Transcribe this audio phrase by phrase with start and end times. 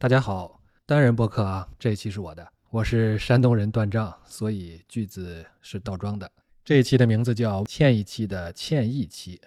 [0.00, 6.32] 大家好，单人播客啊，这一期是我的，我是山东人断章，所以句子是倒装的。
[6.64, 9.38] 这一期的名字叫歉意期的歉意期，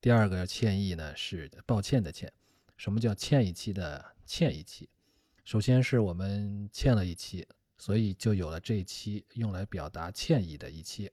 [0.00, 2.32] 第二个歉意呢是抱歉的歉。
[2.78, 4.88] 什么叫歉意期的歉意期？
[5.44, 7.46] 首先是我们欠了一期，
[7.76, 11.10] 所以就有了这一期用来表达歉意的一期。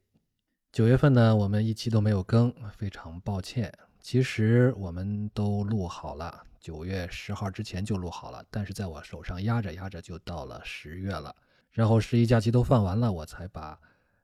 [0.71, 3.69] 九月份呢，我们一期都没有更，非常抱歉。
[3.99, 6.45] 其实我们都录好了。
[6.59, 11.35] 九月十号之前就录好了，但是在我手上压着压着就到了十月了，
[11.71, 13.79] 然后十一假期都放完了，我才把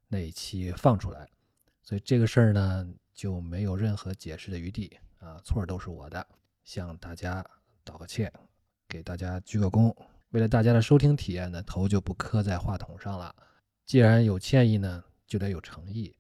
[0.08, 1.30] 那一期放出来，
[1.82, 6.26] 所以这个事儿呢就没有任何解释的余地啊，错都是我的，
[6.64, 7.46] 向大家
[7.84, 8.32] 道个歉，
[8.88, 9.96] 给大家鞠个躬。
[10.32, 13.34] 为了大家的收听体验呢，头就不磕在话筒上了。
[13.86, 16.16] 既然有歉意呢，就得有诚意。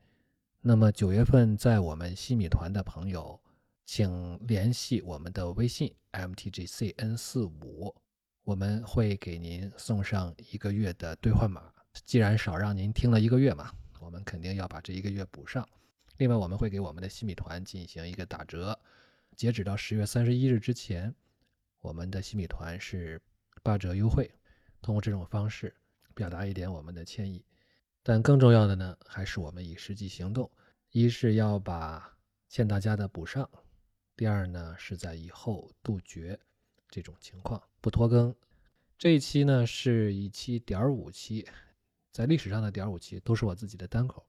[0.62, 3.40] 那么九月份在我们西米团的朋友。
[3.86, 7.94] 请联系我们的微信 mtgcn 四五，
[8.44, 11.72] 我们会给您送上一个月的兑换码。
[12.06, 15.68] 既然少让您听了一个月嘛，我们肯定要把这一个月补上。
[16.18, 18.78] 另外，我们会给我们的新米团进行一个打折，
[19.36, 21.14] 截止到十月三十一日之前，
[21.82, 23.22] 我们的新米团是
[23.62, 24.32] 八折优惠。
[24.82, 25.76] 通过这种方式
[26.14, 27.46] 表达一点我们的歉意，
[28.02, 30.50] 但更重要的呢，还是我们以实际行动，
[30.92, 32.16] 一是要把
[32.50, 33.50] 欠大家的补上。
[34.16, 36.40] 第二呢，是在以后杜绝
[36.90, 38.34] 这种情况，不拖更。
[38.98, 41.46] 这一期呢是一期点五期，
[42.12, 44.24] 在历史上的点五期都是我自己的单口，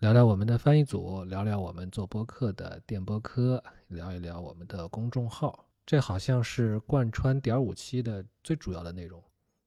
[0.00, 5.66] 聊聊我们的翻译组，聊聊我们做播客的电播科，聊一聊我们的公众号。
[5.84, 9.20] 这好像是贯穿点五期的最主要的内容。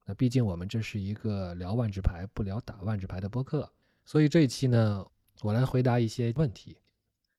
[0.04, 3.70] 那毕竟我们这是一个聊万智牌不聊打万智牌的播客，
[4.04, 5.04] 所以这一期呢，
[5.42, 6.78] 我来回答一些问题。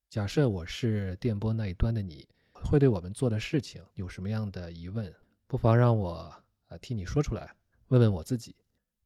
[0.09, 5.13] 假设我是电波那一端的你，会对我们做的事情有什么样的疑问？
[5.47, 6.33] 不妨让我
[6.69, 7.53] 呃替你说出来，
[7.89, 8.55] 问问我自己。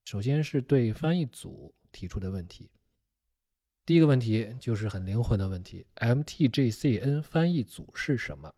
[0.05, 2.69] 首先是对翻译组提出的问题。
[3.83, 8.53] 第一个问题就是很灵魂的问题：MTGCN 翻译组是什么？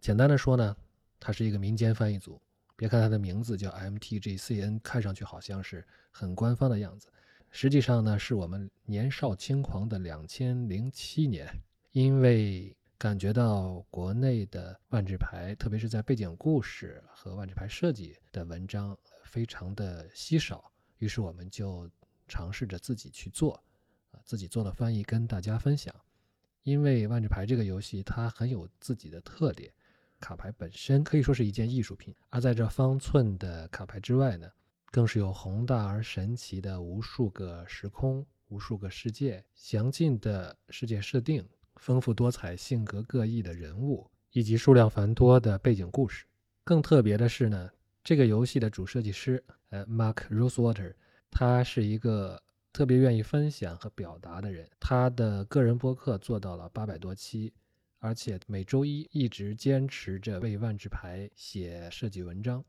[0.00, 0.74] 简单的说呢，
[1.20, 2.40] 它是一个民间翻译组。
[2.76, 7.08] 别看它的名字叫 MTGCN，看上去好像是很官方的样子，
[7.50, 11.46] 实际上呢，是我们年少轻狂的两千零七年。
[11.94, 21.88] 因为感觉到国内的万智牌，特别是在背景故事和万智牌设计的文章非常的稀少，于是我们就
[22.26, 23.62] 尝试着自己去做，
[24.10, 25.94] 啊，自己做了翻译跟大家分享。
[26.64, 29.72] 因为万智牌这个游戏它很有自己的特点，
[30.18, 34.50] 卡牌本身可以说是一件艺术品，而在这方寸的卡牌之外呢，
[34.86, 41.48] 更是有宏大而神奇的无数个时空、无数个世界、详尽的世界设定。
[41.76, 46.24] 丰富多彩、性格各异的人物，以及数量繁多的背景故事。
[46.64, 47.70] 更特别的是呢，
[48.02, 50.94] 这个游戏的主设计师，呃，Mark Rosewater，
[51.30, 52.42] 他是一个
[52.72, 54.68] 特别愿意分享和表达的人。
[54.80, 57.52] 他的个人播客做到了八百多期，
[57.98, 62.64] 而且每周一一直坚持着为万智牌写设计文章。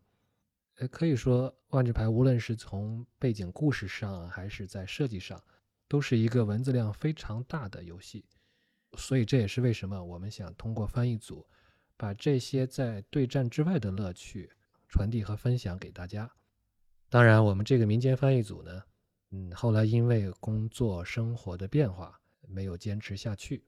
[0.78, 5.42] 呃，可以说万智牌无论是从背景故事上，还是在设计上，
[5.88, 8.26] 都是一个文字量非常大的游戏。
[8.96, 11.46] 所以这也是为什么我们想通过翻译组，
[11.98, 14.52] 把这些在对战之外的乐趣
[14.88, 16.32] 传递和分享给大家。
[17.10, 18.84] 当然，我们这个民间翻译组呢，
[19.32, 23.64] 嗯，后来因为工作生活的变化，没有坚持下去。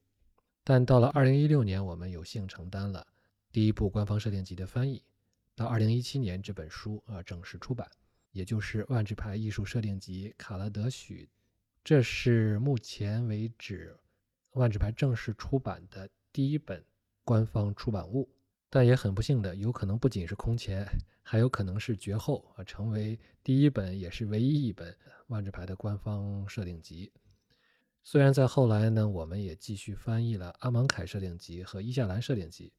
[0.64, 3.08] 但到了二零一六年，我们有幸承担了
[3.52, 5.02] 第一部官方设定集的翻译。
[5.56, 7.90] 到二零一七年，这本书啊正式出版，
[8.32, 11.30] 也就是《万智牌艺术设定集》卡拉德许，
[11.84, 13.96] 这是目前为止。
[14.52, 16.84] 万智牌正式出版的第一本
[17.24, 18.28] 官方出版物，
[18.69, 20.88] 但也很不幸的，有可能不仅是空前，
[21.22, 24.96] 还有可能是绝后啊，成为第一本也是唯一一本
[25.28, 27.12] 万智牌的官方设定集。
[28.03, 32.72] 虽然在后来呢，我们也继续翻译了阿芒凯设定集和伊夏兰设定集，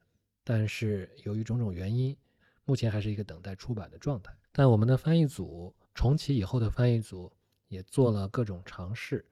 [0.43, 2.17] 但是由于种种原因，
[2.65, 4.35] 目前还是一个等待出版的状态。
[4.53, 7.31] 但我们的翻译组重启以后的翻译组
[7.69, 9.25] 也做了各种尝试。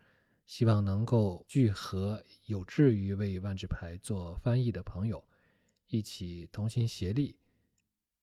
[0.46, 5.22] 希望能够聚合有志于为万智牌做翻译的朋友，
[5.88, 7.36] 一起同心协力，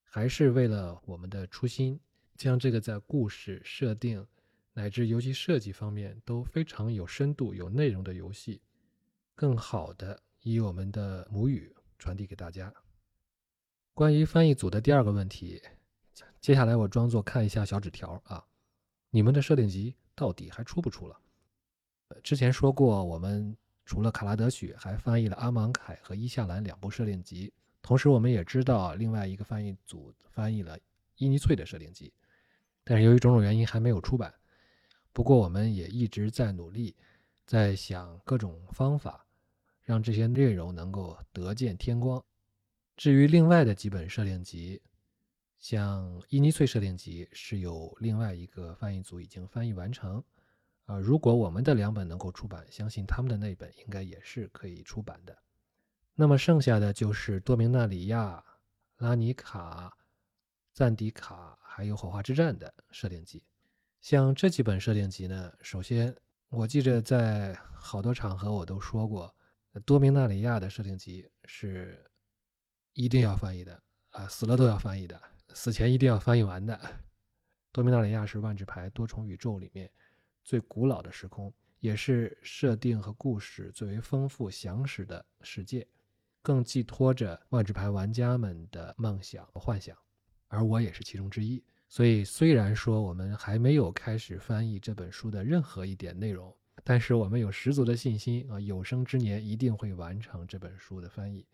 [0.04, 2.00] 还是为了我们的初心，
[2.38, 4.26] 将这个在故事设定
[4.72, 8.62] 乃至游戏设计方面都非常有深度、有内容的游戏，
[9.36, 12.74] 更好的以我们的母语传递给大家。
[13.94, 15.62] 关于翻译组的第二个问题，
[16.40, 18.48] 接下来我装作看一下小纸条啊，
[19.10, 21.20] 你们的设定集到底还出不出了？
[22.22, 23.56] 之前说过，我们
[23.86, 27.54] 除了卡拉德许，还翻译了阿芒凯和伊夏兰两部设定集。
[27.82, 30.78] 同时，我们也知道另外一个翻译组翻译了
[31.18, 32.14] 《伊尼翠的设定集，
[32.84, 34.34] 但是由于种种原因还没有出版。
[35.12, 36.96] 不过我们也一直在努力，
[37.46, 39.26] 在想各种方法，
[39.82, 42.24] 让这些内容能够得见天光。
[42.96, 44.82] 至于另外的几本设定集，
[45.60, 50.24] 像伊尼翠设定集是有另外一个翻译组已经翻译完成。
[50.86, 55.38] 啊，如果我们的两本能够出版，相信他们的那本应该也是可以出版的。
[56.14, 58.44] 那么剩下的就是多明纳里亚、
[58.98, 59.98] 拉尼卡、
[60.74, 63.42] 赞迪卡，还有火花之战的设定集。
[64.02, 66.14] 像这几本设定集呢，首先
[66.50, 69.34] 我记着在好多场合我都说过，
[69.86, 72.06] 多明纳里亚的设定集是
[72.92, 75.20] 一定要翻译的啊，死了都要翻译的，
[75.54, 76.78] 死前一定要翻译完的。
[77.72, 79.90] 多明纳里亚是万智牌多重宇宙里面。
[80.44, 85.88] 最古老的时空，也是设定和故事最为丰富详实的世界，
[86.42, 89.98] 更寄托着万智牌玩家们的梦想和幻想，
[90.48, 91.64] 而我也是其中之一。
[91.88, 101.46] 所以，虽然说我们还没有开始翻译这本书的任何一点内容，但是我们有十足的信心啊，有生之年一定会完成这本书的翻译。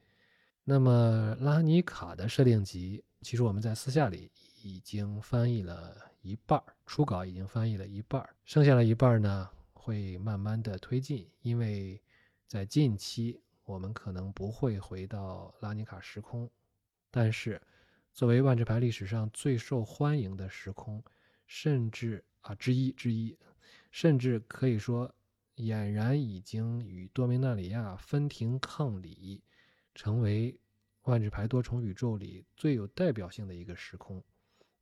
[0.63, 4.31] 那么，拉尼卡的设定集，其实我们在私下里
[4.63, 6.08] 已经翻译了。
[6.21, 12.01] 一半初稿已经翻译了一半剩下的一半呢会慢慢的推进，因为
[12.45, 16.49] 在近期我们可能不会回到拉尼卡时空，
[17.09, 17.61] 但是
[18.11, 21.01] 作为万智牌历史上最受欢迎的时空，
[21.47, 23.37] 甚至啊之一之一，
[23.91, 25.09] 甚至可以说
[25.55, 29.41] 俨然已经与多明纳里亚分庭抗礼，
[29.95, 30.59] 成为
[31.03, 34.21] 万智牌多重宇宙里最有代表性的一个时空，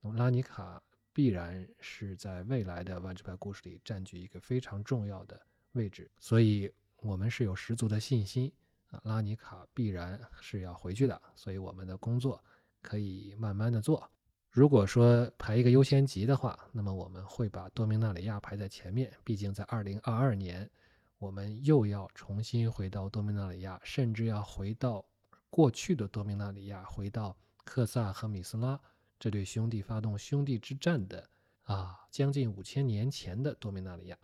[0.01, 0.81] 那么拉尼卡。
[1.17, 5.41] 必然是在未来的万智牌故事里占据一个非常重要的
[5.71, 8.53] 位置，所以我们是有十足的信心
[8.91, 12.39] 啊，拉尼卡必然是要回去的，所以我们的工作
[12.83, 14.07] 可以慢慢的做。
[14.51, 20.69] 如果说排一个优先级的话，那么我们会把多明纳里亚排在前面，毕竟在二零二二年，
[21.17, 25.03] 我们又要重新回到多明纳里亚，甚至要回到
[25.49, 28.79] 过去的多明纳里亚，回到克萨和米斯拉。
[29.19, 31.27] 这对兄弟发动兄弟之战的
[31.63, 34.17] 啊，将近五千年前的多米纳里亚，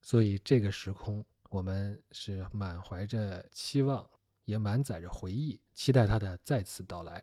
[0.00, 4.08] 所以这个时空我们是满怀着期望，
[4.44, 7.22] 也满载着回忆，期待它的再次到来。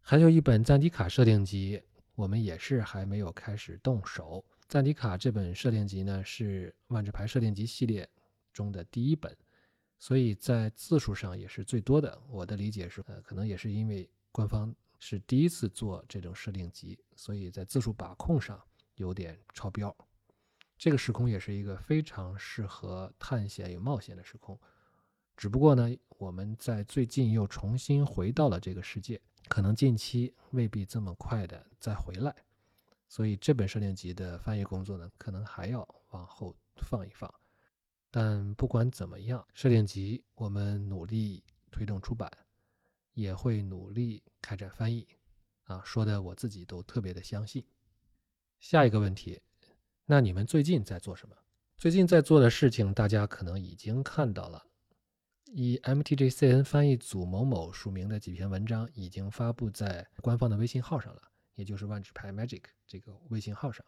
[0.00, 1.82] 还有一本赞迪卡设定集，
[2.14, 4.44] 我们也是还没有开始动手。
[4.68, 8.08] 赞迪卡这本设定集呢，是万智牌设定集系列
[8.52, 9.36] 中的第一本，
[9.98, 12.20] 所以在字数上也是最多的。
[12.28, 14.74] 我的理解是，呃，可能也是因为官方。
[15.04, 18.62] 是第一次做这种设定集，所以在字数把控上
[18.94, 19.92] 有点超标。
[20.78, 24.56] 这个时空也是一个非常适合探险与冒险的时空，
[25.36, 32.32] 只不过呢，我们在最近又重新回到了这个世界，可能近期未必这么快的再回来，
[33.08, 37.28] 所以这本设定集的翻译工作呢，可能还要往后放一放。
[38.08, 42.30] 但不管怎么样，设定集我们努力推动出版。
[43.14, 45.06] 也会努力开展翻译，
[45.64, 47.64] 啊，说的我自己都特别的相信。
[48.60, 49.40] 下一个问题，
[50.06, 51.36] 那你们最近在做什么？
[51.76, 54.64] 最近在做的事情，大家可能已经看到了，
[55.46, 61.22] 以 MTGCN 翻译组某某署名的几篇文章已经发布在官方的微信号上了，
[61.54, 63.84] 也就是万智牌 Magic 这个微信号上。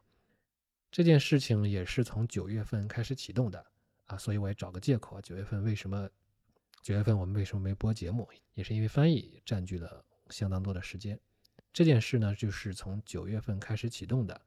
[0.91, 3.65] 这件事情也是从九月份开始启动的，
[4.07, 6.11] 啊，所以我也找个借口啊，九月份为什么？
[6.85, 8.29] 九月份我们为什么没播节目？
[8.53, 11.19] 也是因为翻译占据了相当多的时间。
[11.73, 14.39] 这件事呢，就是从九月份开始启动的。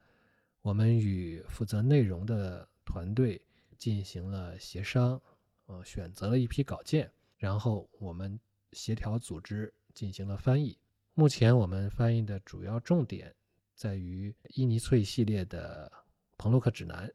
[0.61, 3.41] 我们与负责内容的团队
[3.79, 5.19] 进行了协商，
[5.65, 8.39] 呃，选择了一批稿件，然后我们
[8.71, 10.77] 协调组织进行了翻译。
[11.15, 13.33] 目前我们翻译的主要重点
[13.73, 15.91] 在于伊尼翠系列的
[16.37, 17.11] 彭洛克指南。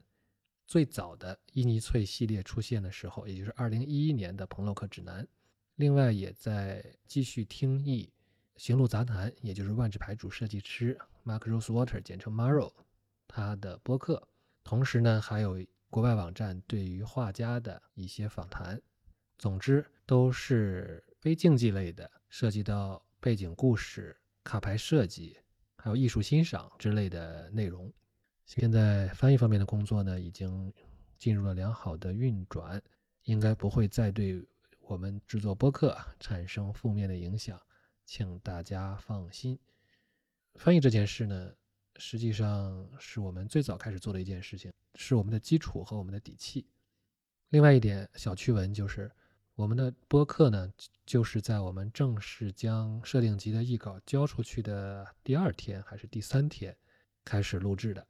[0.67, 5.27] 最早的伊尼翠系列出现的时候，也就是二零一一年的彭洛克指南。
[5.77, 8.13] 另外，也在继续听译
[8.63, 12.73] 《行路杂谈》，也就是万智牌主设计师 Mark Rosewater，简称 Maro，
[13.27, 14.29] 他的播客。
[14.63, 15.59] 同时呢，还有
[15.91, 18.81] 国外网站对于画家的一些访谈。
[19.39, 25.37] 总之，都是非竞技类的，涉及到背景故事、卡牌设计，
[25.77, 27.93] 还有艺术欣赏之类的内容。
[28.45, 30.73] 现在翻译方面的工作呢，已经
[31.19, 32.83] 进入了良好的运转，
[33.25, 34.45] 应该不会再对
[34.81, 37.61] 我们制作播客产生负面的影响，
[38.05, 39.59] 请大家放心。
[40.57, 41.53] 翻译这件事呢，
[41.97, 46.67] 实际上是我们最早开始做的一件事情，是我们的基础和我们的底气。
[47.49, 49.11] 另外一点小趣闻就是，
[49.55, 50.71] 我们的播客呢，
[51.07, 56.77] 就是在我们正式将设定集的译稿交出去的第二天还是第三天
[57.25, 58.07] 开始录制的。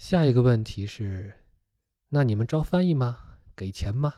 [0.00, 1.34] 下一个问题是，
[2.08, 3.18] 那你们招翻译吗？
[3.54, 4.14] 给钱吗？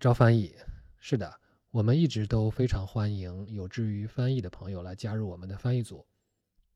[0.00, 0.56] 招翻译，
[0.98, 1.38] 是的，
[1.70, 6.04] 我们一直都非常欢迎有志于翻译的朋友来加入我们的翻译组。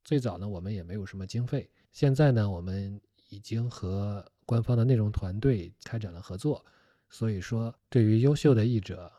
[0.05, 6.63] 最早呢，我们也没有什么经费，现在呢，我们已经和官方的内容团队开展了合作。
[7.09, 9.11] 所以说，对于优秀的译者，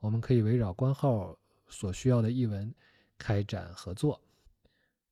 [0.00, 1.34] 我们可以围绕官号
[1.66, 2.72] 所需要的译文
[3.16, 4.20] 开展合作。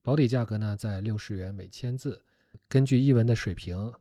[0.02, 2.22] 保底价格呢在六十元每千字，
[2.68, 3.92] 根据译文的水平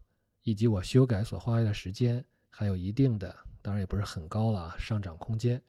[0.44, 5.62] 以及我修改所花费的时间，还有一定的，当然也不是很高了啊上涨空间。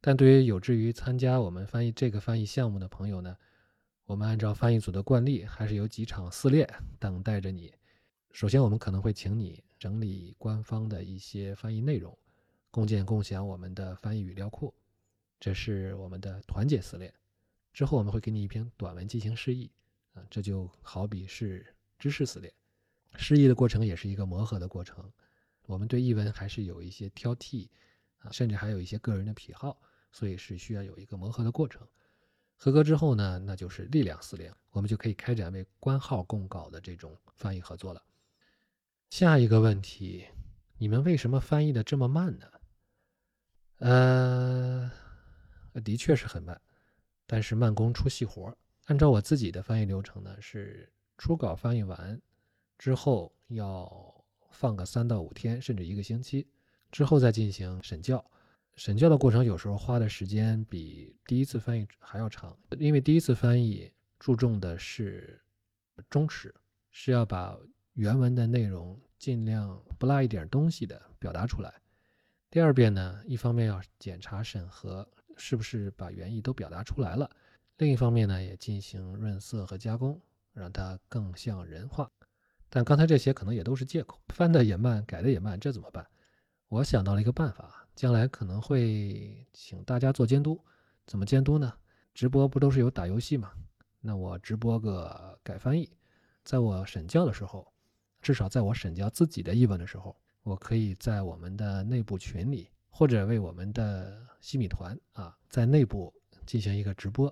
[0.00, 3.36] 但对于有志于参加我们翻译这个翻译项目的朋友呢，
[4.04, 7.72] 我们按照翻译组的惯例，还是有几场试炼等待着你。
[8.30, 12.16] 首先，我们可能会请你整理官方的一些翻译内容，
[12.70, 14.74] 共建共享我们的翻译语料库，
[15.40, 17.12] 这是我们的团结撕裂。
[17.72, 19.70] 之后，我们会给你一篇短文进行示意，
[20.12, 21.73] 啊，这就好比是
[22.04, 22.52] 知识撕裂。
[23.16, 25.10] 释义的过程也是一个磨合的过程，
[25.64, 27.66] 我们对译文还是有一些挑剔，
[28.18, 29.80] 啊，甚至还有一些个人的癖好，
[30.12, 31.80] 所以是需要有一个磨合的过程。
[32.56, 38.04] 合格之后呢，那就是力量撕裂，我们就可以开展为官号供稿的这种翻译合作了。
[39.08, 40.26] 下一个问题，
[40.76, 42.46] 你们为什么翻译的这么慢呢？
[43.78, 44.92] 呃，
[45.82, 46.60] 的确是很慢，
[47.26, 48.54] 但是慢工出细活。
[48.88, 52.20] 按照我自己的翻译流程呢，是初稿翻译完
[52.78, 56.46] 之后要放个三到五天，甚至一个星期，
[56.90, 58.24] 之后再进行审校。
[58.76, 65.40] 审校的过程有时候花的时间比第一次翻译还要长，因为第一次翻译注重的是
[66.08, 66.54] 忠实，
[66.90, 67.58] 是要把。
[67.96, 71.72] 原文的内容尽量不落一点东西的表达出来。
[72.50, 77.30] 第二遍呢，一方面要检查审核是不是把原意都表达出来了，
[77.76, 80.20] 另一方面呢，也进行润色和加工，
[80.54, 82.10] 让它更像人话。
[82.70, 86.06] 但刚才这些可能也都是借口，翻的也慢，改的也慢，这怎么办？
[86.68, 90.58] 我想到了一个办法，将来可能会请大家做监督。
[91.06, 91.72] 怎么监督呢？
[92.14, 93.52] 直播不都是有打游戏吗？
[94.00, 95.90] 那我直播个改翻译，
[96.42, 97.70] 在我审教的时候。
[98.22, 106.10] 至少在我审教自己的译文的时候，我可以在我们的内部群里，或者为我们的西米团啊，在内部
[106.46, 107.30] 进行一个直播。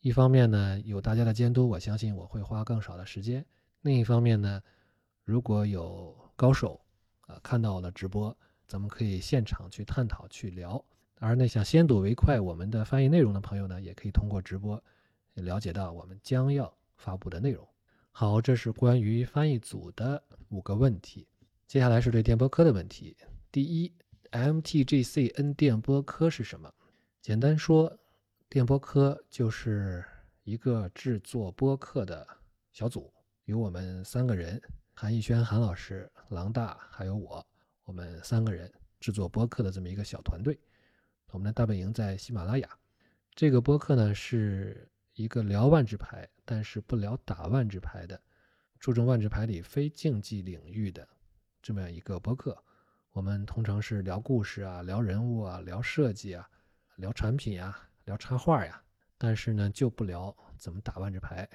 [0.00, 3.42] 一方面呢，有大家的监督，我相信我会花更少的时间；
[3.82, 4.62] 另一方面呢，
[5.24, 6.80] 如果有高手
[7.26, 8.34] 啊看到我的直播，
[8.66, 10.82] 咱们可以现场去探讨、去聊。
[11.16, 14.82] 而那想先睹为快我们的翻译内容的朋友呢，也可以通过直播
[15.34, 17.68] 了解到我们将要发布的内容。
[18.10, 21.28] 好，这是关于翻译组的五个问题。
[21.66, 23.14] 接下来是对电波科的问题。
[23.52, 23.92] 第一
[24.32, 26.72] ，MTGCN 电波科是什么？
[27.20, 27.98] 简单说，
[28.50, 30.04] 电波科就是
[30.42, 32.26] 一个制作播客的
[32.72, 33.14] 小组，
[33.44, 34.60] 有我们三个人：
[34.92, 37.46] 韩逸轩、韩老师、狼大，还有我，
[37.84, 40.58] 我们三个人制作播客的这么一个小团队。
[41.30, 42.68] 我们的大本营在喜马拉雅。
[43.36, 44.86] 这个播客呢是。
[45.14, 48.18] 一个聊万智牌，但是不聊打万智牌的，
[48.78, 51.06] 注重万智牌里非竞技领域的
[51.60, 52.56] 这么样一个播客。
[53.10, 56.48] 我们通常是聊故事啊，聊人物啊，聊设计啊，
[56.96, 58.82] 聊产品啊，聊插画呀。
[59.18, 61.48] 但是呢，就不聊怎么打万智牌，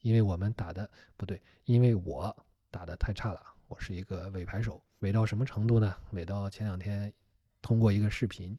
[0.00, 2.34] 因为我们打的不对，因为我
[2.70, 3.42] 打的太差了。
[3.68, 5.94] 我是一个伪牌手，伪到什么程度呢？
[6.12, 7.12] 伪到前两天
[7.60, 8.58] 通过一个视频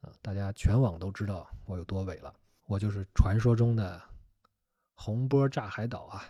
[0.00, 2.34] 啊，大家全网都知道我有多伪了。
[2.66, 4.00] 我就是传说中的
[4.94, 6.24] 洪波炸海岛啊！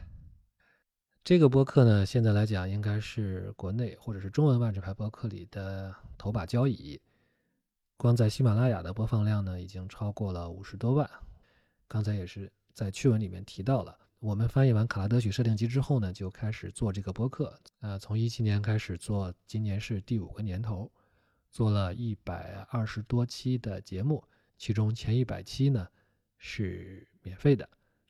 [1.23, 7.01] 这个播客呢，现在来讲应该是国内或者是中文万智牌播客里的头把交椅。
[8.01, 11.11] 光在喜马拉雅的播放量呢，已经超过了五十多万。
[11.87, 17.61] 刚才也是在趣闻里面提到了，我们翻译完《卡拉德许设定集》之后呢，就开始做这个播客。
[17.81, 20.91] 呃，从一七年开始做，今年是第五个年头，
[21.51, 24.25] 做了一百二十多期的节目，
[24.57, 25.87] 其中前一百期呢。
[26.39, 27.69] 是免费的。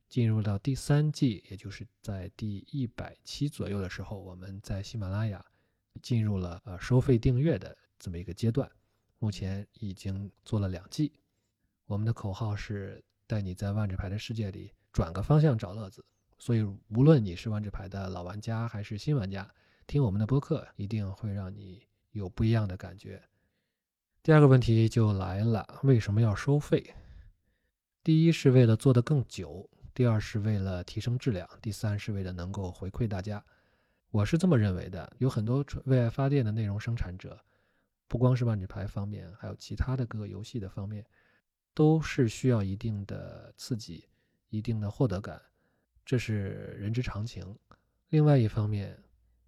[0.09, 5.45] 进入到第三季，也就是在第一百期左右的时候，我们在喜马拉雅
[6.01, 8.71] 进入了呃收费订阅的这么一个阶段。
[9.21, 11.13] 目前已经做了两季。
[11.87, 16.05] 我们的口号是带你在万智牌的世界里转个方向找乐子。
[16.39, 19.49] 所以，无论你是万智牌的老玩家还是新玩家，
[19.87, 23.23] 听我们的播客一定会让你有不一样的感觉。
[24.23, 26.95] 第二个问题就来了，为什么要收费？
[28.03, 33.45] 第一是为了做得更久，第二是为了提升质量，第三是为了能够回馈大家。
[34.11, 35.13] 我是这么认为的。
[35.19, 37.39] 有很多为爱发电的内容生产者，
[38.11, 41.07] 不光是万智牌方面，还有其他的各个游戏的方面，
[41.73, 44.05] 都是需要一定的刺激、
[44.49, 45.41] 一定的获得感，
[46.05, 47.57] 这是人之常情。
[48.09, 49.01] 另外一方面，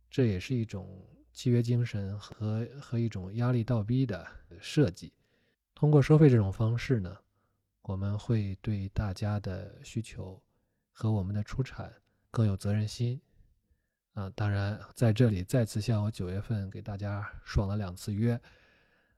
[0.09, 4.25] 这也是一种契约精神和和一种压力倒逼的
[4.61, 5.13] 设计。
[5.75, 7.19] 通过收费这种方式呢，
[7.83, 10.41] 我们会对大家的需求
[10.93, 11.93] 和我们的出产
[12.31, 13.21] 更有责任心。
[14.15, 18.39] 啊，当然在这里再次向我九月份给大家爽了两次约，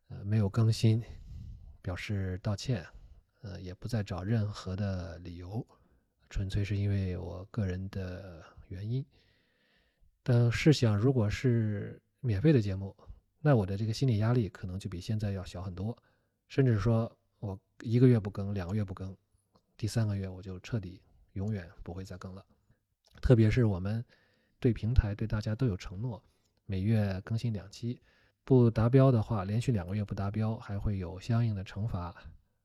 [0.06, 1.02] 呃，没有更新，
[1.82, 2.86] 表示道歉，
[3.42, 5.66] 呃，也不再找任何的理由，
[6.30, 9.04] 纯粹是因为我个人的原因。
[10.22, 12.96] 但试想，如果是免费的节目，
[13.40, 15.98] 那我的这个心理压力可能就比现在要小很多，
[16.46, 17.10] 甚至说
[17.40, 19.16] 我一个月不更，两个月不更，
[19.76, 22.46] 第三个月我就彻底永远不会再更了，
[23.20, 24.04] 特别是我们。
[24.64, 26.24] 对平台对大家都有承诺，
[26.64, 28.00] 每月更新两期，
[28.44, 32.14] 不达标的话，连续两个月不达标，还会有相应的惩罚，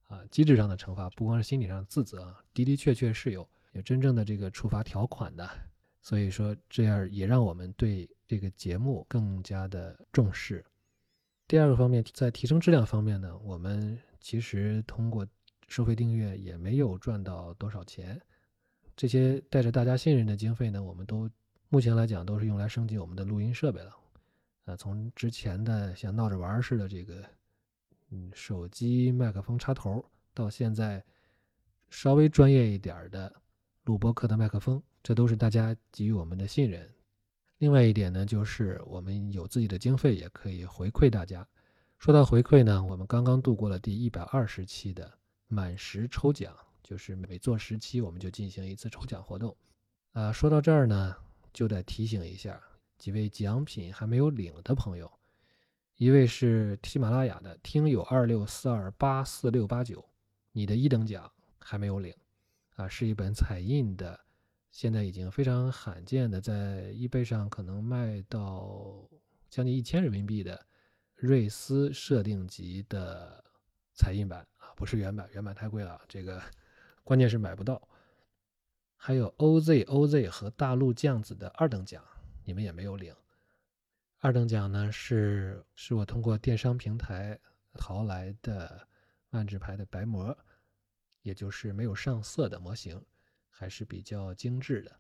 [0.08, 5.46] 啊，机制上的惩罚，不光是心理上的自责，的的确确是有有真正的这个处罚条款的。
[6.02, 10.66] 所以说，这样也让我们对这个节目更加的重视。
[11.50, 15.28] 第二个方面，在提升质量方面呢，我们其实通过
[15.68, 18.22] 收费订阅也没有赚到多少钱，
[18.96, 21.30] 这些带着大家信任的经费呢，我们都。
[21.72, 23.96] 目前来讲，都是用来升级我们的录音设备了。
[24.66, 27.24] 呃，从之前的像闹着玩似的这个，
[28.10, 31.04] 嗯，手机麦克风插头，到现在
[31.92, 33.32] 稍微专业一点的
[33.84, 36.90] 录播课的麦克风，这都是大家给予我们的信任。
[37.60, 41.48] 另外一点呢，就是我们有自己的经费，也可以回馈大家。
[42.00, 45.12] 说到回馈呢，我们刚刚度过了第一百二十期的
[45.48, 49.56] 满十抽奖，就是每做十期，我们就进行一次抽奖活动。
[50.14, 51.16] 啊，说到这儿呢。
[51.54, 52.62] 就得提醒一下
[52.98, 55.12] 几位奖品还没有领的朋友，
[55.96, 60.04] 一位是喜马拉雅的听友二六四二八四六八九，
[60.52, 62.14] 你的一等奖还没有领，
[62.76, 64.20] 啊，是一本彩印的，
[64.72, 69.08] 现在已经非常罕见的，在易贝上可能卖到
[69.50, 70.66] 将近一千人民币的
[71.16, 73.44] 瑞斯设定集的
[73.94, 76.42] 彩印版啊，不是原版，原版太贵了，这个
[77.04, 77.82] 关键是买不到。
[79.02, 82.04] 还有 OZ OZ 和大陆酱子的二等奖，
[82.44, 83.16] 你们也没有领。
[84.18, 87.40] 二等奖呢是是我通过电商平台
[87.76, 88.86] 淘来的
[89.30, 90.38] 万智牌的白膜，
[91.22, 93.02] 也就是没有上色的模型，
[93.50, 95.00] 还是比较精致的。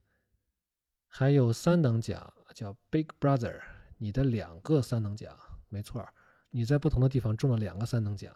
[1.05, 3.59] 还有三等奖叫 Big Brother，
[3.97, 6.07] 你的两个三等奖，没错，
[6.51, 8.33] 你在不同的地方中了两个三等奖。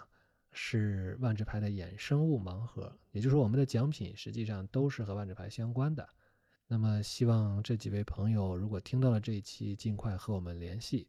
[0.53, 6.07] 是万智牌的衍生物盲盒，也就是说，我们的奖品实际上都是和万智牌相关的。
[6.67, 11.07] 那么，希望这几位朋友如果听到了这一期，尽快和我们联系，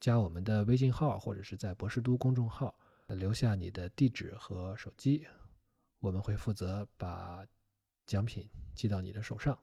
[0.00, 2.74] 加我们的微信号或者是在博士都公众号
[3.06, 5.26] 留下你的地址和手机，
[6.00, 7.46] 我们会负责把
[8.06, 9.58] 奖品寄到你的手上。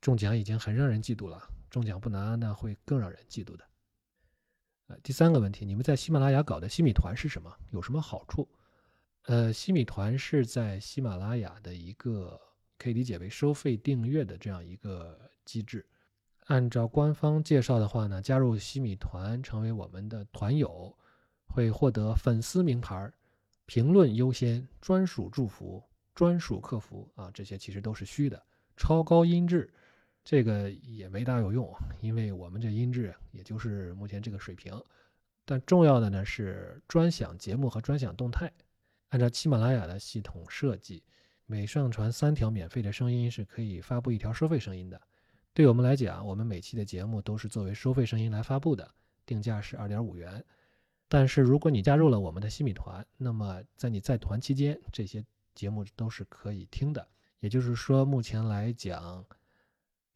[0.00, 3.69] 中奖已经很让人嫉妒了，中奖不拿那会更让人嫉妒的。
[5.02, 7.54] 第三个问题，你们在喜马拉雅搞的西米团是什么？
[7.70, 8.48] 有什么好处？
[9.24, 12.40] 呃，西米团是在喜马拉雅的一个
[12.78, 15.86] 可以理解为收费订阅的这样一个机制。
[16.46, 20.96] 按照官方介绍的话呢，加入西米团成为我们的团友，
[21.46, 23.12] 会获得粉丝名牌、
[23.66, 25.82] 评论优先、专属祝福、
[26.14, 28.42] 专属客服啊，这些其实都是虚的，
[28.76, 29.72] 超高音质。
[30.22, 34.72] 这个也没大有用，因为我们这音质也就是目前这个水平。
[35.44, 38.52] 但重要的呢是专享节目和专享动态。
[39.08, 41.02] 按照喜马拉雅的系统设计，
[41.46, 45.00] 每上传三条免费的声音是可以发布一条收费声音的。
[45.52, 48.88] 对我们来讲，我们每期的节目都是作为收费声音来发布的，
[49.26, 50.44] 定价是二点五元。
[51.08, 55.24] 但是如果你加入了我们的西米团，那么在你在团期间，这些
[55.56, 57.04] 节目都是可以听的。
[57.40, 59.24] 也就是说，目前来讲。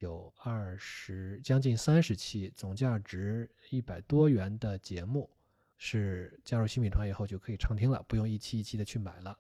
[0.05, 5.31] 有二十将近三十期，总价值一百多元的节目，
[5.79, 9.37] 是加入新米团以后就可以畅听了，不用一期一期的去买了。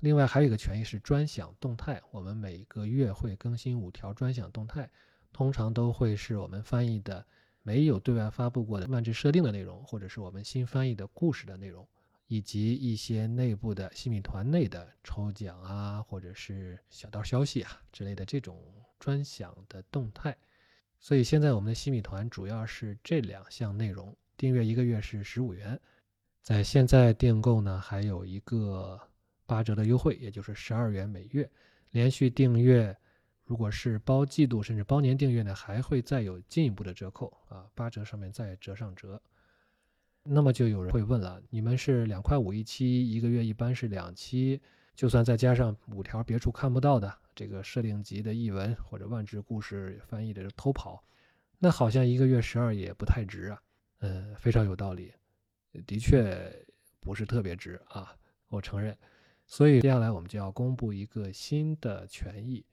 [0.00, 4.90] 另外还有一个权益是专享动态，我们每个月会更新五条专享动态，
[5.30, 7.24] 通常都会是我们翻译的
[7.62, 11.86] 没有对外发布过的万智设定的内容，或者是我们新翻译的故事的内容。
[12.30, 18.62] 以及一些内部的新米团内的抽奖啊，或者是小道消息啊之类的这种
[18.98, 20.36] 专享的动态，
[20.98, 24.16] 所以现在我们的西米团主要是这两项内容。
[24.36, 25.80] 订阅一个月是十五元，
[26.42, 29.00] 在现在订购呢还有一个
[29.46, 31.50] 八折的优惠，也就是十二元每月。
[31.90, 32.96] 连续订阅
[33.44, 39.20] 如果是包季度甚至包年订阅呢，还会再有进一步的折扣啊，八折上面再折上折。
[40.22, 44.60] 那么就有人会问了，你们是两块五一期，一个月一般是两期，
[44.94, 51.04] 就算再加上五条别处看不到的这个设定集的译文或者万智故事翻译的偷跑，
[51.60, 53.62] 那好像一个月十二也不太值啊。
[54.00, 55.14] 嗯，非常有道理，
[55.86, 56.52] 的确
[56.98, 58.12] 不是特别值啊，
[58.48, 58.98] 我承认。
[59.46, 62.66] 所以接下来我们就要公布一个新的权益，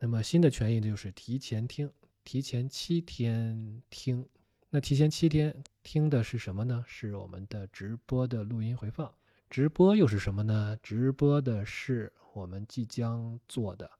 [0.00, 1.88] 那么新的权益就是提前听，
[2.24, 4.28] 提前七天听。
[4.70, 5.54] 那提前七天
[5.84, 6.84] 听的是什么呢？
[6.88, 9.14] 是我们的直播的录音回放。
[9.48, 10.76] 直播又是什么呢？
[10.82, 13.90] 直播的是我们即将做的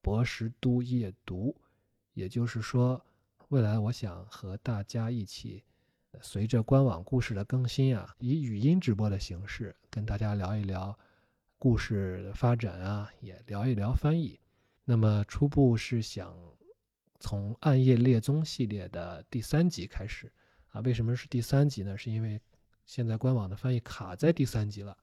[0.00, 1.56] 博识都夜读。
[2.14, 3.04] 也就是说，
[3.48, 5.62] 未来我想和大家一起，
[6.20, 10.98] 随着官网故事的更新啊，以语音直播的形式跟大家聊一聊
[11.58, 14.38] 故事的发展啊，也聊一聊翻译。
[14.84, 16.34] 那么初步是想。
[17.22, 20.32] 从《暗夜猎踪》系列的第三集开始
[20.70, 21.94] 啊，为什么是第三集呢？
[21.94, 22.40] 是因为
[22.86, 24.96] 现在官网的翻译卡在第三集了。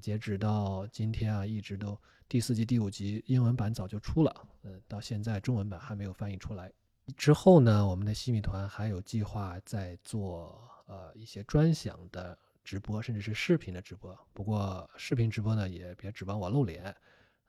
[0.00, 6.72] 截止到今天啊，一直都第四集、第五集英文版早就出了，嗯，到现在中文版还没有翻译出来。
[7.16, 14.18] 之后呢，我们的西米团还有计划在做呃一些专享的直播，甚至是视频的直播。
[14.32, 16.94] 不过视频直播呢，也别指望我露脸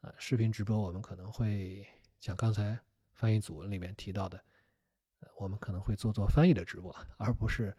[0.02, 0.14] 呃。
[0.18, 1.88] 视频直播我们可能会
[2.20, 2.80] 像刚才。
[3.18, 4.38] 翻译组里面提到的，
[5.22, 7.74] 呃，我们可能会做做翻译的直播，而不是，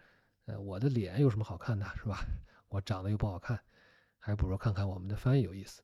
[0.47, 2.25] 呃，我的脸有什么好看的，是吧？
[2.69, 3.61] 我长得又不好看，
[4.19, 5.83] 还不如看看我们的翻译有意思。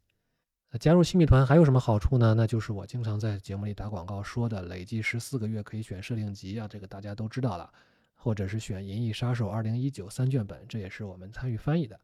[0.74, 2.32] 那加入新米团还有什么好处呢？
[2.32, 7.70] 那就是我经常在节目里打广告说的，累计十四个月可以选设定集啊，这个大家都知道了，
[8.14, 12.00] 或者是选《银翼杀手二零一九》三卷本，这也是我们参与翻译的。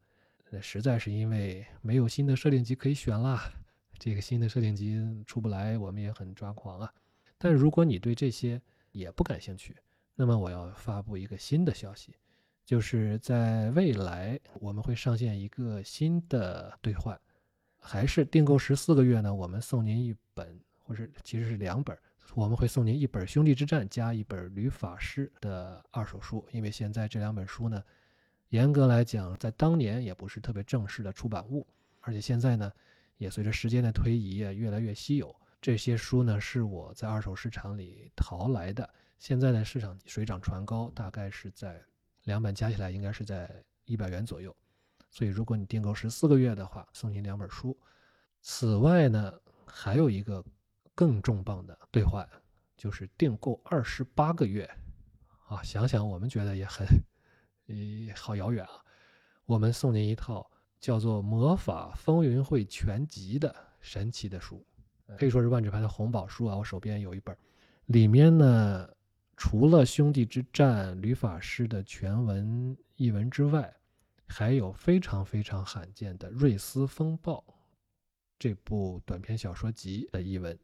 [0.51, 3.51] 那实在是因为没有新的设定集可以选啦，
[3.99, 6.93] 这个新的设定集出不来，我们也很抓狂啊。
[7.39, 8.61] 但如果你对这些
[8.93, 9.75] 也不感兴趣，
[10.15, 12.15] 那么我要发布一个新的消息，
[12.67, 17.19] 就是在未来我们会上线一个新的兑换，
[17.89, 19.35] 还是订购十四个月呢？
[19.35, 21.97] 我们送您一本，或者其实是两本，
[22.35, 27.83] 我们会送您一本《兄弟之战》加一本《吕法师》的二手书，因为现在这两本书呢，
[28.51, 31.67] 严格来讲，在当年也不是特别正式的出版物，
[32.03, 32.71] 而且现在呢，
[33.17, 35.35] 也随着时间的推移，越来越稀有。
[35.59, 38.87] 这些书呢是我在二手市场里淘来的，
[39.19, 41.83] 现在呢市场水涨船高，大概是在
[42.25, 43.51] 两本加起来应该是在
[43.87, 44.55] 一百元左右。
[45.11, 47.77] 所以如果你订购十四个月的话，送您两本书。
[48.41, 49.33] 此外呢，
[49.67, 50.45] 还有一个
[50.95, 52.29] 更重磅的兑换，
[52.77, 54.69] 就是订购二十八个月。
[55.49, 56.87] 啊，想想我们觉得也很，
[57.69, 58.73] 诶，好遥远啊。
[59.47, 64.65] 我们送您一套叫做《魔法风云会全集》的神奇的书。
[65.17, 66.55] 可以说是万智牌的红宝书啊！
[66.55, 67.35] 我手边有一本，
[67.87, 68.87] 里面呢，
[69.39, 73.75] 除了《兄弟之战》吕法师的全文译文之外，
[74.29, 77.43] 还有非常非常罕见的《瑞斯风暴》
[78.39, 80.57] 这部短篇小说集的译文。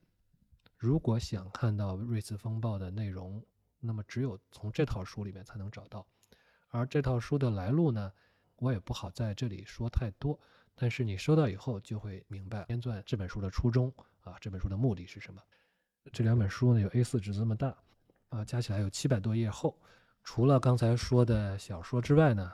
[0.77, 3.43] 如果想看到《瑞斯风暴》的内容，
[3.81, 6.07] 那么只有从这套书里面才能找到。
[6.69, 8.13] 而这套书的来路呢，
[8.57, 10.39] 我也不好在这里说太多。
[10.77, 15.43] 但是你收到以后就会明白编撰这本书的初衷啊，这本书的目的是什么？
[16.13, 17.75] 这两本书呢有 A4 纸这么大
[18.29, 19.81] 啊，加起来有七百多页厚。
[20.23, 22.53] 除了刚才说的小说之外呢，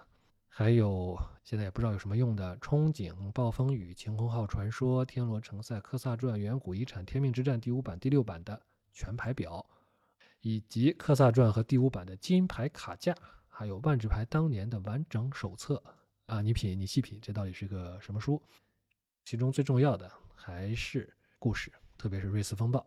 [0.61, 8.61] 还有现在也不知道有什么用的《憧憬》《暴风雨》《晴空号传说》《天罗城塞》《科萨传》《远古遗产》《天命之战》第五版、第六版的
[8.93, 9.65] 全牌表，
[10.43, 13.17] 以及《科萨传》和第五版的金牌卡架，
[13.49, 15.83] 还有万智牌当年的完整手册。
[16.27, 18.43] 啊，你品，你细品，这到底是个什么书？
[19.25, 22.85] 其中最重要的还是故事，特别是瑞斯风暴。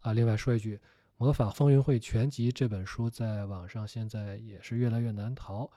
[0.00, 0.76] 啊，另外说一句，
[1.16, 5.70] 《魔法风云会全集》这本书在网上现在也是越来越难淘。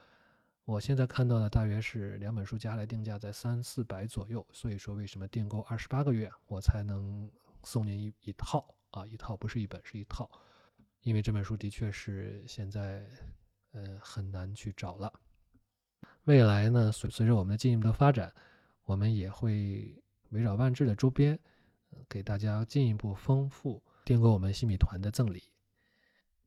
[0.72, 4.46] 我现在看到的大约是两本书加来定价在三四百左右。
[4.54, 7.30] 所以说，为什么订购二十八个月我才能
[7.62, 9.06] 送您一一套啊？
[9.06, 10.32] 一套不是一本，是一套，
[11.02, 13.06] 因为这本书的确是现在
[13.74, 15.12] 呃很难去找了。
[16.24, 18.34] 未来呢，随随着我们的进一步的发展，
[18.86, 21.38] 我们也会围绕万智的周边，
[22.08, 25.44] 给大家进一步丰富订购我们新米团的赠礼。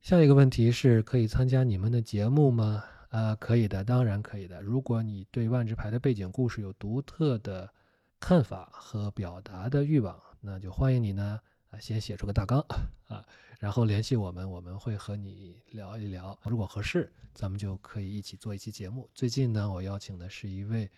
[0.01, 2.83] 下一个问题是可以参加你们的节目吗？
[3.15, 4.61] 啊，可以的，当然可以的。
[4.61, 7.73] 如果你对万智牌的背景故事有独特的
[8.19, 11.39] 看法和表达的欲望，那就欢迎你呢。
[11.69, 12.59] 啊先写出个大纲
[13.07, 13.25] 啊，
[13.57, 16.37] 然后联系我们，我们会和你聊一聊。
[16.43, 19.09] 如果合适，咱们就可以一起做一期节目。
[19.13, 20.91] 最近呢，我邀请的是一位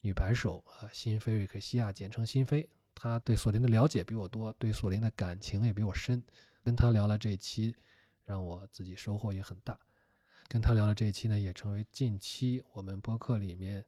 [0.00, 2.68] 女牌手啊，新菲瑞克西亚，简称新菲。
[2.94, 6.22] 她对索林的了解比我多，对索林的感情也比我深。
[6.62, 7.74] 跟她聊了这一期，
[8.24, 9.76] 让我自己收获也很大。
[10.48, 13.84] 跟他聊的这一期呢，也成为近期我们播客里面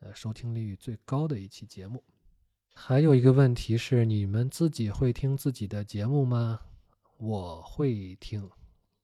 [0.00, 2.02] 呃收听率最高的一期节目。
[2.74, 6.60] 还有一个问题是，你们自己会听自己的节目吗？
[7.18, 8.50] 我会听，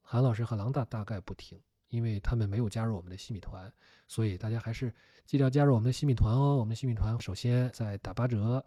[0.00, 3.72] 韩老师和狼大大概不听，因为他们没有加入我们的新米团，
[4.08, 4.92] 所以大家还是
[5.24, 6.56] 记得加入我们的新米团哦。
[6.56, 8.64] 我们的新米团首先在打八折，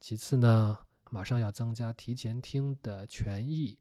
[0.00, 0.78] 其次呢，
[1.10, 3.78] 马上要增加提前听的权益。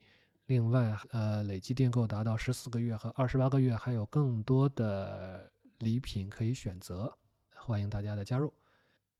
[0.47, 7.12] 另外，呃，累计订购达到十四个月和二十八个月，还有更多的礼品可以选择，
[7.55, 8.53] 欢迎大家的加入。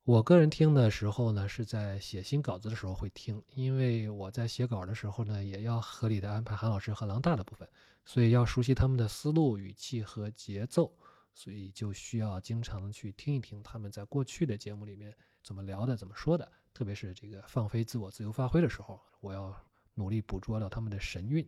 [0.04, 7.68] 我个人听的时候呢，是在写新稿子的时候会听，因为我在写稿的时候呢，也要合理的安排韩老师和狼大的部分，
[8.06, 10.96] 所以要熟悉他们的思路、语气和节奏，
[11.34, 15.12] 所以就需要经常去听一听他们在过去的节目里面
[15.42, 19.60] 怎么聊的、怎么说的，特别是这个放飞自我、自由发挥的时候，我要。
[19.96, 21.46] 努力捕捉到他们的神韵，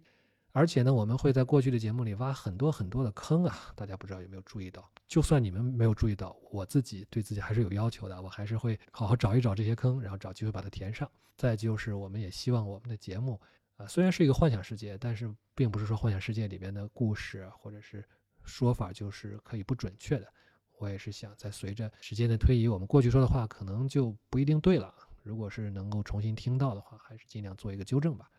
[0.51, 3.71] 而且呢，我们会在过去的节目里挖很多很多的坑啊！
[3.75, 4.89] 大家不知道有没有注意到？
[5.07, 11.09] 就算你们没有注意到，我自己对自己还是有要求的，我还是会好好找一找这些坑，然后找机会把它填上。
[11.35, 13.39] 再就是，我们也希望我们的节目
[13.75, 18.03] 啊，虽然是一个幻想世界，但是并不是说幻想世界里面的故事或者是
[18.43, 20.27] 说法就是可以不准确的。
[20.79, 24.93] 我也是想，在随着时间的推移，我们过去说的话可能就不一定对了。
[25.23, 28.29] 如果是能够重新听到的话，还是尽量做一个纠正吧。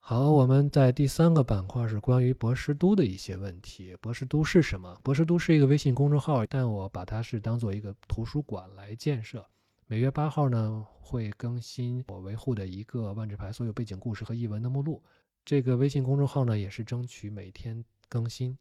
[0.00, 3.94] 好，我们在第三个板块是关于博士都的一些问题。
[4.00, 4.98] 博士都是什么？
[5.02, 9.46] 博士都是一个微信公众号，但我把它是当做一个图书馆来建设。
[9.86, 15.02] 每月八号呢会更新我维护的一个万智牌所有背景故事和译文的目录。
[15.44, 18.56] 这个微信公众号呢也是争取每天更新，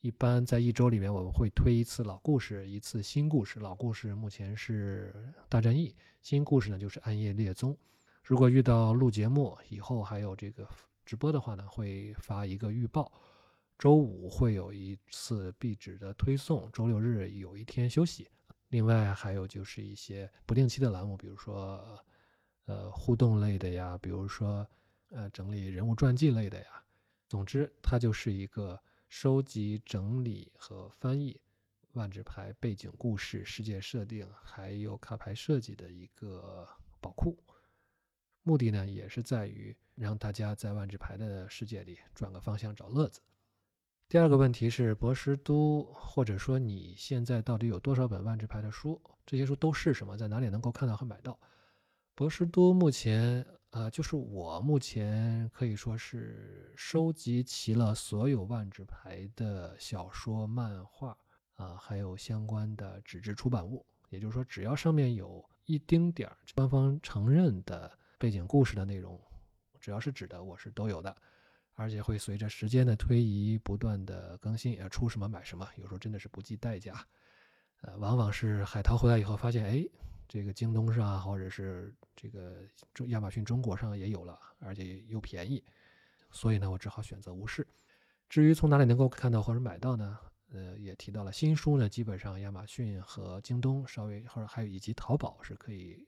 [0.00, 3.60] 一般在一周里面我们会推一次老故事，一次新故事。
[3.60, 5.14] 老故事目前是
[5.50, 7.76] 大战役，新故事呢就是暗夜猎踪。
[8.26, 10.68] 如果遇到录节目以后还有这个
[11.04, 13.12] 直播的话呢，会发一个预报。
[13.78, 18.28] 周五会有一次壁纸的推送，周六日有一天休息。
[18.70, 21.80] 另外还有就是一些不定期的栏目，比如说
[22.64, 24.66] 呃互动类的呀，比如说
[25.10, 26.82] 呃整理人物传记类的呀。
[27.28, 28.76] 总之，它就是一个
[29.08, 31.40] 收集、整理和翻译
[31.92, 36.68] 万智牌背景故事、世界设定还有卡牌设计的一个
[37.00, 37.38] 宝库。
[38.46, 43.20] 目的呢，也是在于让大家在万智牌的世界里转个方向找乐子。
[44.08, 49.02] 第二个问题是，博士都或者说你现在到底有多少本万智牌的书？
[49.26, 50.16] 这些书都是什么？
[50.16, 51.36] 在哪里能够看到和买到？
[52.14, 61.18] 博士都目前，呃，就是我目前可以说是收集齐了所有万智牌的小说、漫画
[61.56, 63.84] 啊，还有相关的纸质出版物。
[64.08, 67.98] 也就是说，只要上面有一丁点儿官方承认的。
[68.18, 69.20] 背景故事的内容，
[69.78, 71.14] 只要是指的，我是都有的，
[71.74, 77.06] 而且会随着时间的推移不断的更新，要出什么买什么，有时候真的是不计代价。
[77.82, 79.86] 呃，往往是海淘回来以后发现，哎，
[80.26, 82.62] 这个京东上或者是这个
[82.94, 85.62] 中亚马逊中国上也有了，而且又便宜，
[86.30, 87.66] 所以呢，我只好选择无视。
[88.30, 90.18] 至于从哪里能够看到或者买到呢？
[90.52, 96.06] 呃，也提到了新书呢，基本上亚马逊和京东稍微，或者还有以及淘宝是可以。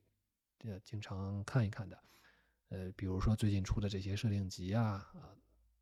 [0.65, 1.99] 呃，经常看一看的，
[2.71, 5.31] 呃，比如说最近出的这些设定集啊，啊，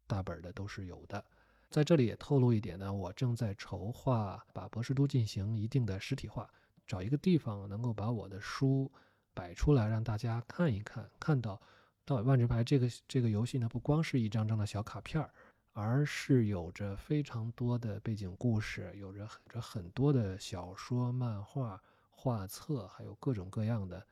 [0.06, 1.24] 大本的都是有的。
[1.68, 6.48] 在这里也透露一点呢，我正在筹划把博士都进行一定的实体化，
[6.86, 8.90] 找一个地方能够把我的书
[9.34, 11.60] 摆出来，让大家看一看，看到
[12.04, 15.30] 到万智牌这个这个游戏呢，不光是一张张的小卡片儿，
[15.72, 24.06] 而是有着非常多的背景故事，有着着很多的小说、漫画、画册，还有各种各样的。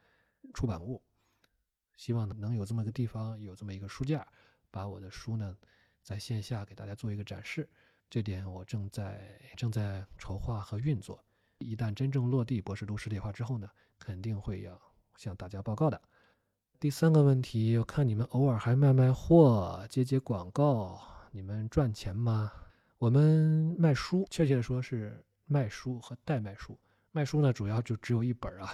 [0.52, 1.02] 出版物，
[1.96, 4.26] 希望能有这么一个地方，有这么一个书架，
[4.70, 5.56] 把我的书呢
[6.02, 7.68] 在线下给大家做一个展示。
[8.10, 11.24] 这点我正在正在筹划和运作。
[11.58, 14.80] 一旦真正落地博士都实体化之后呢，肯定会要
[15.16, 16.00] 向大家报告的。
[16.78, 22.52] 第三个问题，我看你们偶尔还卖卖货，接接广告，你们赚钱吗？
[22.98, 26.78] 我们卖书，确切的说是卖书和代卖书。
[27.12, 28.68] 卖书呢，主要就只有一本啊。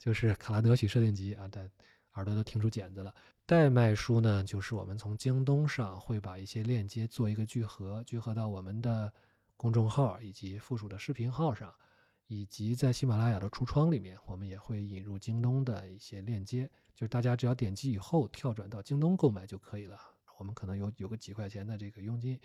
[0.00, 1.70] 就是卡拉德许设定集啊，但
[2.14, 3.14] 耳朵都听出茧子了。
[3.44, 9.12] 代卖书呢，就是我们从京东上会把一些链接做一个聚合，聚合到我们的
[9.58, 11.70] 公众号以及附属的视频号上，
[12.28, 20.00] 以及在喜马拉雅的橱窗里面，我们也会引入京东的一些链接，就是大家只要点击以后跳转到京东购买就可以了。
[20.38, 22.40] 我们可能有有个几块钱的这个佣金，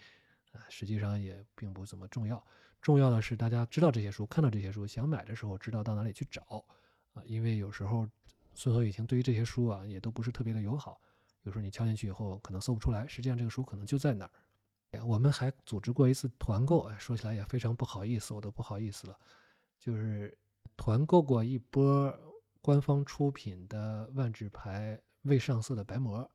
[0.52, 2.44] 啊，实际上也并不怎么重要。
[2.82, 6.65] 重要的是大家知道这些书，看到这些书，想买的时候知道到哪里去找。
[7.15, 8.08] 啊，因为有时候
[8.54, 11.01] 孙和雨婷对于这些书啊，也都不是特别的友好。
[11.41, 14.32] 有时候你敲进去以后，可能搜不出来，实际上这个书可能就在哪儿。
[15.04, 19.19] 我们还组织过一次团购，说起来也非常不好意思，我都不好意思了，
[19.80, 20.38] 就是
[20.78, 22.17] 团购过一波
[22.62, 26.30] 官方出品的万智牌未上色的白膜。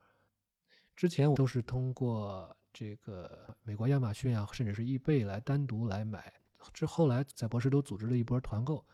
[0.95, 6.33] 之前我都是通过这个美国亚马逊啊，甚至是易贝来单独来买。
[6.75, 8.87] 之后来在博士都组织了一波团购，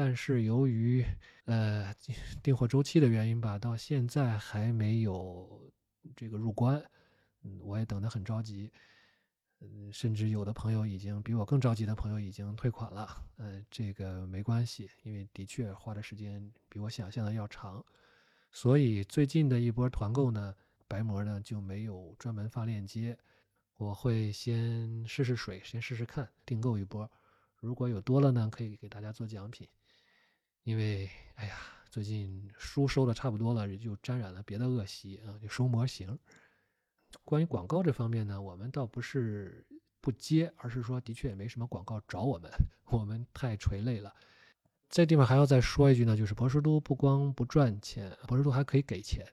[0.00, 1.04] 但是由于
[1.44, 1.94] 呃
[2.42, 5.70] 订货周期的原因吧，到现在还没有
[6.16, 6.82] 这个入关。
[7.42, 8.72] 嗯，我也等得很着急。
[9.60, 13.22] 嗯，甚至有的朋友已经比我更着急的朋友已经退款了。
[13.36, 17.84] 嗯，这个没关系，因为的确花的时间比我想象的要长。
[18.50, 20.54] 所以最近的一波团购呢。
[20.88, 23.16] 白膜呢就没有专门发链接，
[23.76, 27.08] 我会先试试水，先试试看，订购一波。
[27.58, 29.68] 如果有多了呢，可以给大家做奖品。
[30.64, 31.56] 因为哎呀，
[31.90, 36.18] 最近书收的差不多了，也就沾染了别的恶习啊，就收模型。
[37.24, 39.66] 关于广告这方面呢，我们倒不是
[40.00, 42.50] 不接，而是说的确也没什么广告找我们，
[42.90, 44.14] 我们太垂泪了。
[44.88, 49.26] 这地方还要再说一句呢，就是博士都不光不赚钱，博士都还可以给钱。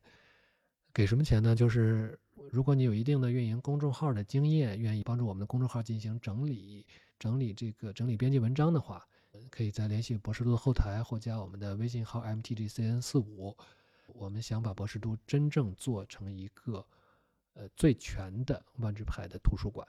[0.93, 1.55] 给什么钱呢？
[1.55, 2.19] 就是
[2.51, 6.85] 如果你有一定的运营公众号的经验，愿意帮助我们的公众号进行整理、
[7.19, 9.07] 整理这个整理编辑文章的话，
[9.49, 13.55] 可以再联系博士都的后台或加我们的微信号 mtgcn 四五。
[14.07, 16.85] 我们想把博士都真正做成一个
[17.53, 19.87] 呃最全的万智牌的图书馆。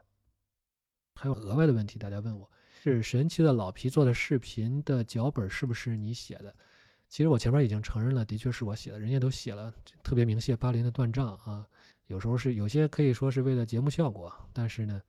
[1.14, 2.50] 还有额外的问题，大家问我
[2.82, 6.54] 是神奇的老皮做的视频的脚本是不是你写的？
[7.08, 9.72] 其实我前面已经承认了，的确是我写的，人家都写了，
[10.02, 11.66] 特别明谢巴林的断账啊。
[12.06, 15.02] 有时候是有些可以说是为了节目效果，但是呢，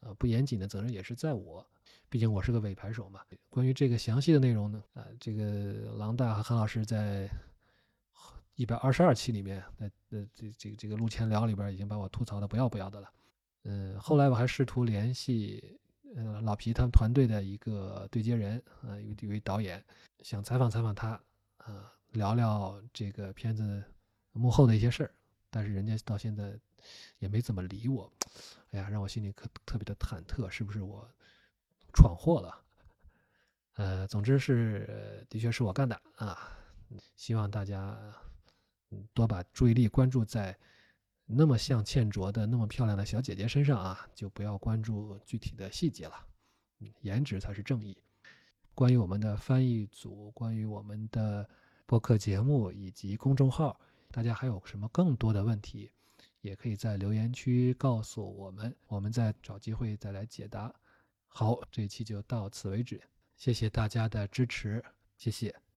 [0.00, 1.66] 呃，不严谨的责任也是在我，
[2.12, 3.22] 毕竟我是个尾牌手嘛。
[3.48, 7.26] 关于这个详细的内容呢，啊，这个狼大和韩老师在
[8.54, 13.10] 一百二十二期里面，呃呃，这这个这个录前聊里边已经把我吐槽的不要不要的了。
[13.64, 15.80] 嗯，后来我还试图联系。
[16.14, 19.82] 呃，老皮他们团队的一个对接人，呃，一位一位导演，
[20.20, 21.18] 想采访采访他，
[21.64, 23.82] 呃，聊聊这个片子
[24.32, 25.14] 幕后的一些事儿，
[25.48, 26.52] 但是人家到现在
[27.18, 28.12] 也没怎么理我，
[28.72, 31.08] 哎呀，让我心里可特别的忐忑，是不是我
[31.92, 32.58] 闯祸了？
[33.74, 36.52] 呃，总之是的确是我干的啊，
[37.16, 37.98] 希望大家
[39.14, 40.58] 多把注意力关注在。
[41.24, 46.14] 那么像倩卓的那么漂亮的小姐姐身上啊，就不要关注具体的细节了，
[47.00, 47.96] 颜值才是正义。
[48.74, 51.48] 关于我们的翻译组，关于我们的
[51.86, 55.90] 播客节目以及公众号，大家还有什么更多的问题，
[56.40, 60.74] 也可以在留言区告诉我们，我们再找机会再来解答。
[61.34, 63.00] 好，这一期就到此为止，
[63.36, 64.84] 谢谢大家的支持，
[65.16, 65.61] 谢谢。